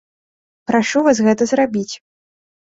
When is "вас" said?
1.09-1.17